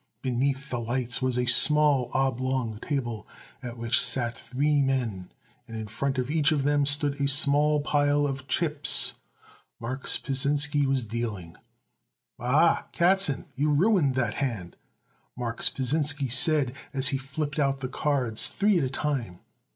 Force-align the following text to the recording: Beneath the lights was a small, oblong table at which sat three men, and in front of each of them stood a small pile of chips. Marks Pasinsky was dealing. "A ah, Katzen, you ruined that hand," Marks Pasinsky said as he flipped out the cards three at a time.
Beneath 0.23 0.71
the 0.71 0.79
lights 0.79 1.21
was 1.21 1.37
a 1.37 1.45
small, 1.45 2.09
oblong 2.15 2.79
table 2.79 3.27
at 3.61 3.77
which 3.77 4.03
sat 4.03 4.35
three 4.35 4.81
men, 4.81 5.29
and 5.67 5.77
in 5.77 5.85
front 5.87 6.17
of 6.17 6.31
each 6.31 6.51
of 6.51 6.63
them 6.63 6.87
stood 6.87 7.21
a 7.21 7.27
small 7.27 7.79
pile 7.81 8.25
of 8.25 8.47
chips. 8.47 9.13
Marks 9.79 10.17
Pasinsky 10.17 10.87
was 10.87 11.05
dealing. 11.05 11.55
"A 12.39 12.43
ah, 12.45 12.85
Katzen, 12.91 13.45
you 13.55 13.69
ruined 13.69 14.15
that 14.15 14.33
hand," 14.41 14.75
Marks 15.37 15.69
Pasinsky 15.69 16.29
said 16.29 16.73
as 16.93 17.09
he 17.09 17.19
flipped 17.19 17.59
out 17.59 17.81
the 17.81 17.87
cards 17.87 18.47
three 18.47 18.79
at 18.79 18.83
a 18.83 18.89
time. 18.89 19.41